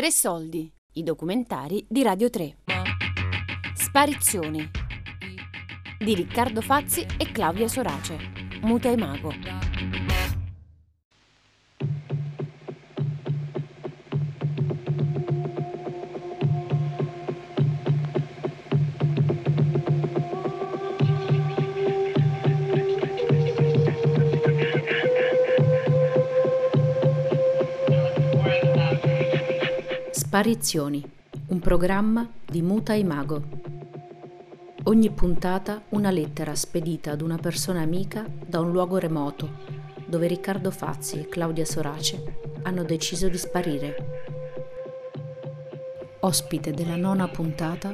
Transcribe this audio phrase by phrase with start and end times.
[0.00, 2.56] Tre soldi, i documentari di Radio 3.
[3.74, 4.66] Sparizioni
[5.98, 8.16] di Riccardo Fazzi e Claudia Sorace.
[8.62, 9.69] Muta e Mago.
[30.30, 31.04] Sparizioni,
[31.48, 33.42] un programma di Muta e Mago.
[34.84, 39.50] Ogni puntata una lettera spedita ad una persona amica da un luogo remoto,
[40.06, 42.22] dove Riccardo Fazzi e Claudia Sorace
[42.62, 43.96] hanno deciso di sparire.
[46.20, 47.92] Ospite della nona puntata,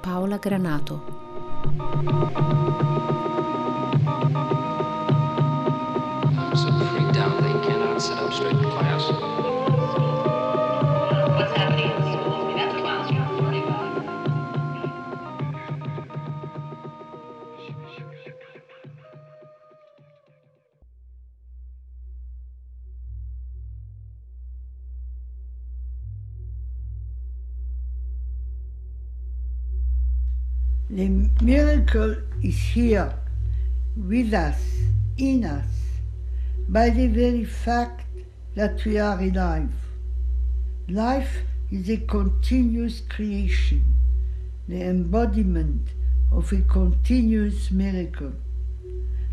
[0.00, 1.04] Paola Granato.
[6.52, 8.65] So freaked out they cannot sit up straight
[30.88, 31.08] The
[31.42, 33.12] miracle is here,
[33.96, 34.62] with us,
[35.18, 35.66] in us,
[36.68, 38.06] by the very fact
[38.54, 39.72] that we are alive.
[40.88, 41.38] Life
[41.72, 43.96] is a continuous creation,
[44.68, 45.88] the embodiment
[46.30, 48.34] of a continuous miracle.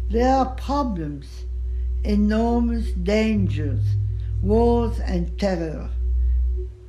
[0.10, 1.46] There are problems,
[2.04, 3.84] enormous dangers,
[4.42, 5.92] wars and terror,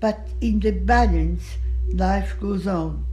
[0.00, 1.58] but in the balance,
[1.92, 3.04] life goes on.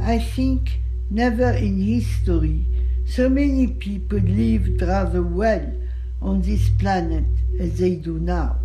[0.00, 0.80] I think
[1.10, 2.64] never in history
[3.06, 5.72] so many people lived rather well
[6.20, 7.24] on this planet
[7.60, 8.58] as they do now.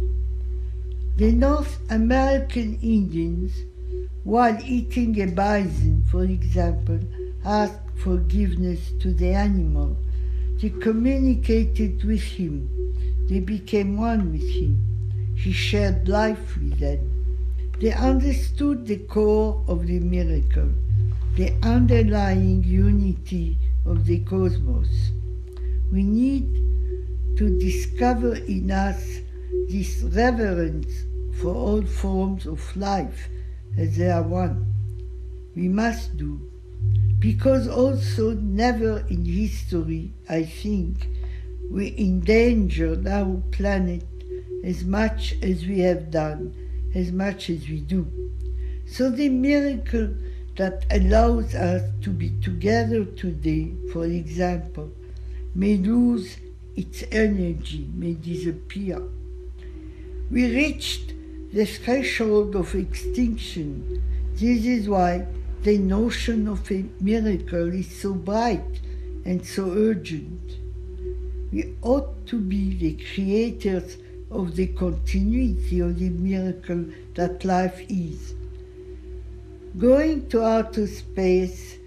[1.18, 3.54] The North American Indians,
[4.24, 7.00] while eating a bison, for example,
[7.46, 9.96] asked forgiveness to the animal.
[10.60, 12.70] They communicated with him.
[13.30, 14.84] They became one with him.
[15.36, 17.00] He shared life with them.
[17.80, 20.70] They understood the core of the miracle,
[21.42, 23.58] the underlying unity
[23.88, 25.10] of the cosmos.
[25.92, 26.46] We need
[27.36, 29.04] to discover in us
[29.68, 30.94] this reverence
[31.40, 33.28] for all forms of life
[33.76, 34.72] as they are one.
[35.56, 36.40] We must do,
[37.18, 41.08] because also never in history, I think,
[41.72, 44.06] we endangered our planet
[44.64, 46.54] as much as we have done,
[46.94, 48.06] as much as we do.
[48.86, 50.14] So the miracle
[50.58, 54.92] that allows us to be together today, for example,
[55.56, 56.38] may lose
[56.76, 59.02] its energy, may disappear.
[60.30, 61.14] We reached
[61.54, 64.02] the threshold of extinction.
[64.36, 65.26] This is why
[65.64, 68.80] the notion of a miracle is so bright
[69.26, 70.58] and so urgent.
[71.52, 73.98] We ought to be the creators
[74.32, 76.86] of the continuity of the miracle
[77.16, 78.34] that life is.
[79.78, 81.78] Going to outer space,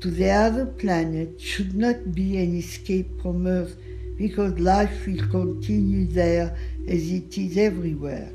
[0.00, 3.76] to the other planet, should not be an escape from Earth
[4.16, 6.56] because life will continue there
[6.86, 8.30] as it is everywhere.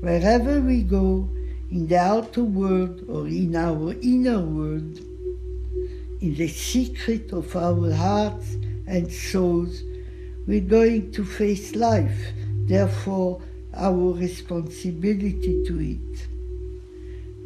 [0.00, 1.28] Wherever we go,
[1.70, 4.98] in the outer world or in our inner world,
[6.22, 8.56] in the secret of our hearts
[8.86, 9.82] and souls,
[10.46, 12.32] we're going to face life,
[12.66, 13.42] therefore,
[13.74, 16.31] our responsibility to it.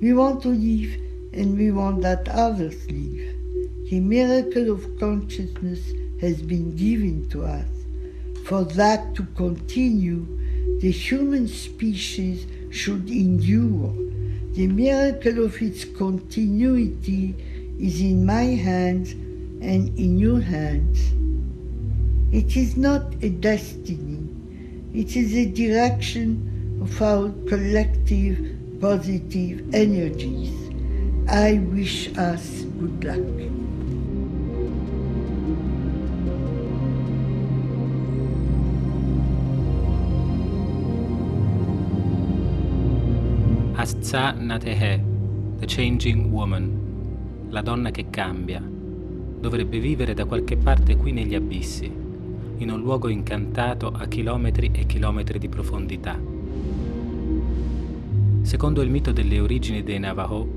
[0.01, 1.01] We want to live
[1.33, 3.35] and we want that others live.
[3.89, 5.81] The miracle of consciousness
[6.21, 7.69] has been given to us.
[8.45, 10.27] For that to continue,
[10.81, 13.95] the human species should endure.
[14.53, 17.35] The miracle of its continuity
[17.79, 21.13] is in my hands and in your hands.
[22.33, 24.29] It is not a destiny,
[24.93, 30.53] it is a direction of our collective positive energies.
[31.29, 33.21] I wish us good luck.
[43.79, 45.03] Astza Natehe,
[45.59, 51.91] The Changing Woman, la donna che cambia, dovrebbe vivere da qualche parte qui negli abissi,
[52.59, 56.36] in un luogo incantato a chilometri e chilometri di profondità.
[58.47, 60.49] Secondo il mito delle origini dei Navajo,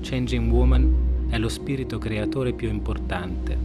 [0.00, 3.56] Changing Woman è lo spirito creatore più importante.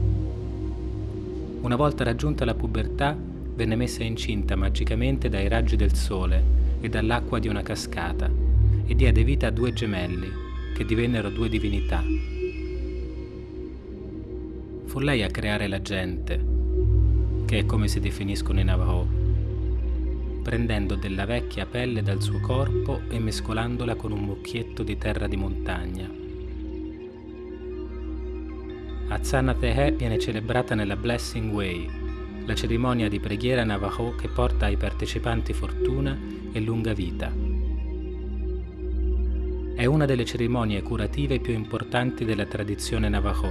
[1.62, 3.18] Una volta raggiunta la pubertà,
[3.56, 6.44] venne messa incinta magicamente dai raggi del sole
[6.80, 8.30] e dall'acqua di una cascata
[8.86, 10.32] e diede vita a due gemelli
[10.76, 12.04] che divennero due divinità.
[14.86, 16.46] Fu lei a creare la gente,
[17.46, 19.19] che è come si definiscono i Navajo,
[20.42, 25.36] prendendo della vecchia pelle dal suo corpo e mescolandola con un mucchietto di terra di
[25.38, 26.10] montagna.
[29.10, 31.90] Atzana Tehe viene celebrata nella Blessing Way,
[32.46, 36.18] la cerimonia di preghiera Navajo che porta ai partecipanti fortuna
[36.52, 37.32] e lunga vita.
[39.76, 43.50] È una delle cerimonie curative più importanti della tradizione Navajo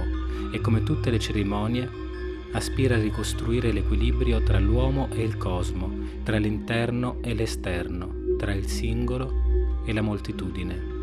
[0.51, 2.07] e come tutte le cerimonie
[2.51, 5.91] aspira a ricostruire l'equilibrio tra l'uomo e il cosmo,
[6.23, 10.98] tra l'interno e l'esterno, tra il singolo e la moltitudine.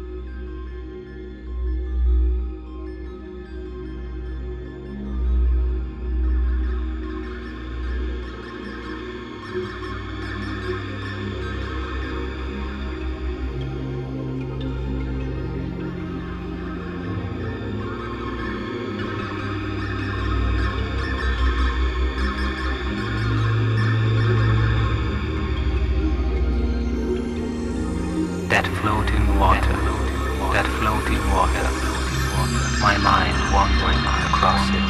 [32.87, 33.99] My mind wandering
[34.31, 34.87] across it.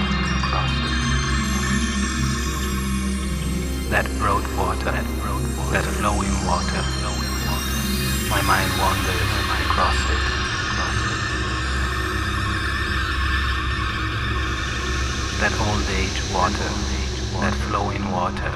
[3.89, 4.93] That broad water,
[5.73, 6.83] that flowing water,
[8.29, 9.33] my mind wanders
[9.65, 10.25] across it.
[15.41, 16.69] That old age water,
[17.41, 18.53] that flowing water,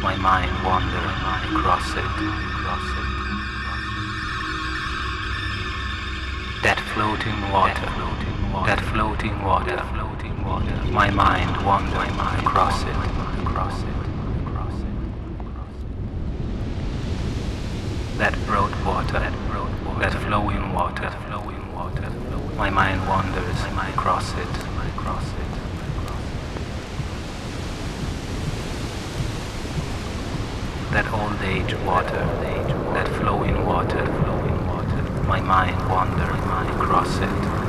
[0.00, 1.12] my mind wanders
[1.52, 2.08] across it.
[6.64, 8.13] That floating water, that floating water,
[8.94, 9.76] floating water.
[9.92, 12.88] floating water, My mind wandering across it,
[13.42, 13.88] across it,
[14.46, 14.96] across it.
[18.18, 22.10] That broad water, that broad water, that flowing water, flowing water.
[22.56, 24.48] My mind wanders across it,
[24.96, 25.52] across it.
[30.92, 32.24] That old age water,
[32.94, 35.02] that flowing water, flowing water.
[35.26, 36.38] My mind wanders
[36.76, 37.63] across it,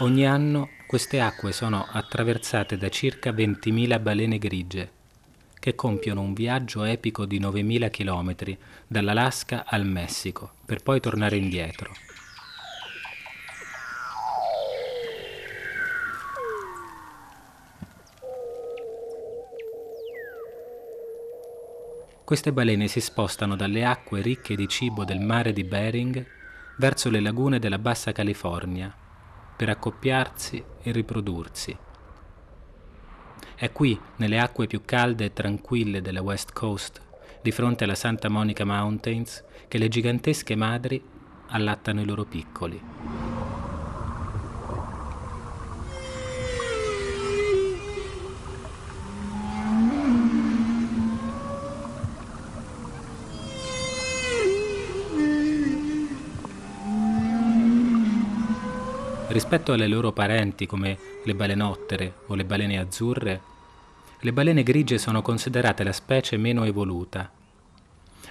[0.00, 4.92] Ogni anno queste acque sono attraversate da circa 20.000 balene grigie,
[5.58, 8.56] che compiono un viaggio epico di 9.000 km
[8.86, 11.92] dall'Alaska al Messico, per poi tornare indietro.
[22.22, 26.24] Queste balene si spostano dalle acque ricche di cibo del mare di Bering
[26.76, 29.06] verso le lagune della Bassa California
[29.58, 31.76] per accoppiarsi e riprodursi.
[33.56, 37.02] È qui, nelle acque più calde e tranquille della West Coast,
[37.42, 41.02] di fronte alla Santa Monica Mountains, che le gigantesche madri
[41.48, 43.17] allattano i loro piccoli.
[59.38, 63.40] Rispetto alle loro parenti come le balenottere o le balene azzurre,
[64.18, 67.30] le balene grigie sono considerate la specie meno evoluta.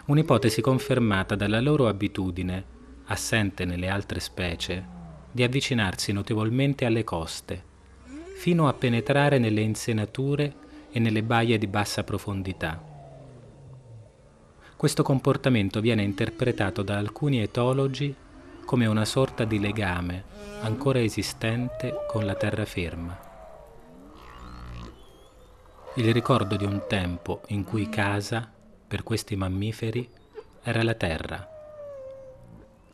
[0.08, 2.62] Un'ipotesi confermata dalla loro abitudine,
[3.06, 4.86] assente nelle altre specie,
[5.32, 7.64] di avvicinarsi notevolmente alle coste,
[8.36, 10.54] fino a penetrare nelle insenature
[10.92, 12.84] e nelle baie di bassa profondità.
[14.76, 18.14] Questo comportamento viene interpretato da alcuni etologi
[18.68, 20.26] come una sorta di legame
[20.60, 23.20] ancora esistente con la terraferma.
[25.96, 28.52] Il ricordo di un tempo in cui casa,
[28.86, 30.08] per questi mammiferi,
[30.64, 31.48] era la terra,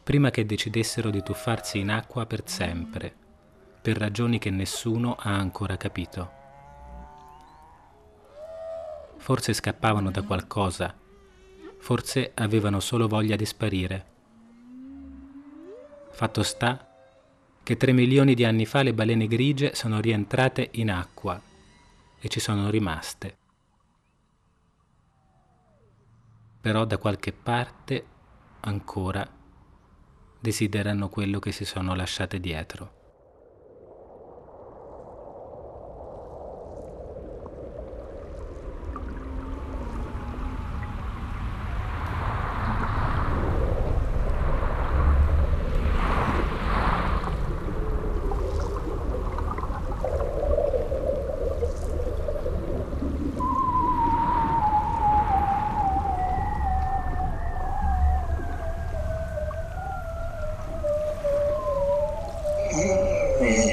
[0.04, 3.12] prima che decidessero di tuffarsi in acqua per sempre,
[3.82, 6.42] per ragioni che nessuno ha ancora capito.
[9.24, 10.94] forse scappavano da qualcosa,
[11.78, 14.13] forse avevano solo voglia di sparire.
[16.14, 16.88] Fatto sta
[17.64, 21.42] che tre milioni di anni fa le balene grigie sono rientrate in acqua
[22.20, 23.38] e ci sono rimaste.
[26.62, 28.06] Però da qualche parte
[28.62, 29.28] ancora
[30.40, 33.03] desiderano quello che si sono lasciate dietro.
[62.76, 63.73] E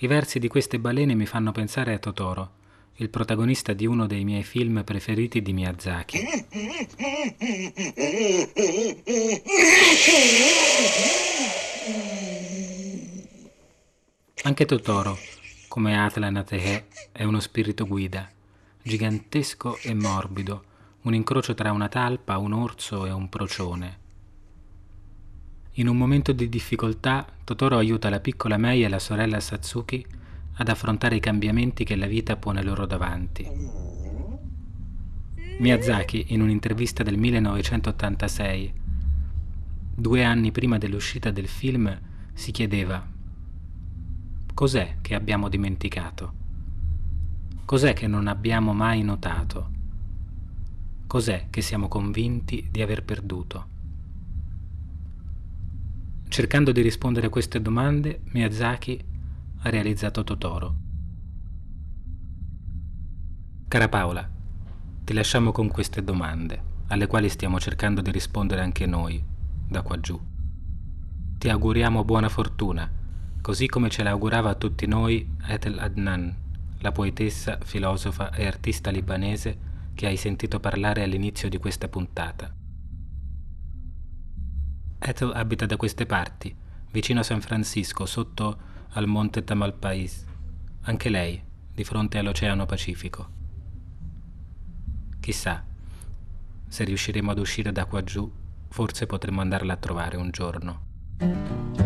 [0.00, 2.52] i versi di queste balene mi fanno pensare a Totoro,
[2.96, 6.18] il protagonista di uno dei miei film preferiti di Miyazaki.
[14.42, 15.18] Anche Totoro,
[15.66, 18.30] come Atlan Atehe, è uno spirito guida,
[18.80, 20.64] gigantesco e morbido,
[21.02, 24.06] un incrocio tra una talpa, un orso e un procione.
[25.78, 30.04] In un momento di difficoltà, Totoro aiuta la piccola Mei e la sorella Satsuki
[30.54, 33.46] ad affrontare i cambiamenti che la vita pone loro davanti.
[35.60, 38.72] Miyazaki, in un'intervista del 1986,
[39.94, 41.96] due anni prima dell'uscita del film,
[42.32, 43.06] si chiedeva
[44.52, 46.32] cos'è che abbiamo dimenticato?
[47.64, 49.70] Cos'è che non abbiamo mai notato?
[51.06, 53.76] Cos'è che siamo convinti di aver perduto?
[56.28, 59.02] Cercando di rispondere a queste domande, Miyazaki
[59.62, 60.74] ha realizzato Totoro.
[63.66, 64.28] Cara Paola,
[65.04, 69.24] ti lasciamo con queste domande, alle quali stiamo cercando di rispondere anche noi,
[69.66, 70.20] da qua giù.
[71.38, 72.88] Ti auguriamo buona fortuna,
[73.40, 76.36] così come ce l'augurava a tutti noi Ethel Adnan,
[76.80, 79.58] la poetessa, filosofa e artista libanese
[79.94, 82.54] che hai sentito parlare all'inizio di questa puntata.
[84.98, 86.54] Ethel abita da queste parti,
[86.90, 88.58] vicino a San Francisco, sotto
[88.90, 90.24] al monte Tamalpais.
[90.82, 93.28] Anche lei, di fronte all'Oceano Pacifico.
[95.20, 95.64] Chissà,
[96.66, 98.30] se riusciremo ad uscire da qua giù,
[98.68, 101.77] forse potremo andarla a trovare un giorno.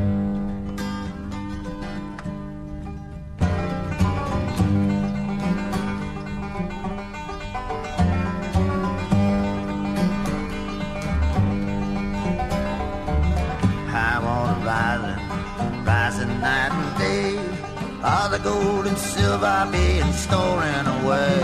[18.42, 21.38] Gold and silver being stolen away.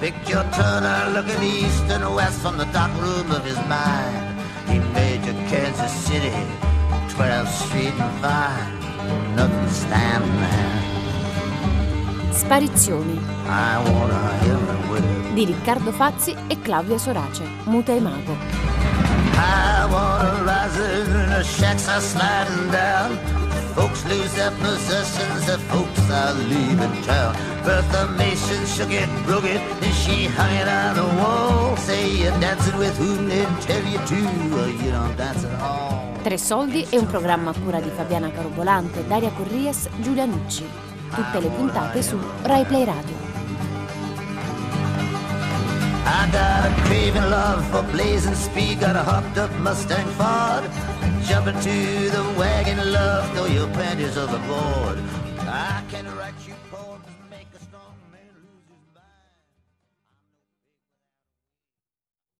[0.00, 4.38] Picture Turner looking east and west from the dark room of his mind.
[4.68, 6.32] He major Kansas City,
[7.14, 8.76] 12th Street and Vine.
[9.36, 10.86] Nothing standing there.
[12.32, 13.18] Sparizioni
[15.32, 18.36] di Riccardo Fazzi e Claudia Sorace, muta e mago.
[19.38, 23.45] I wanna rise and the shacks are sliding down.
[23.76, 27.36] Folks lose their possessions, the folks are leaving town.
[27.62, 31.76] Bertha Mason shook it, broke it, and she hung it on the wall.
[31.76, 34.20] Say you're dancing with who they tell you to,
[34.58, 36.18] or you don't dance at all.
[36.22, 40.66] Tre soldi è un programma a cura di Fabiana Carobolante, Daria Corrias, Giulia Nucci.
[41.14, 43.14] Tutte le puntate su Rai Play Radio.
[46.08, 48.80] I got a crazy raving love for blazing speed.
[48.80, 50.64] Got a hopped up Mustang Ford.
[51.28, 54.98] Jump into the wagon, love, throw your panties overboard.
[55.40, 56.45] I can write you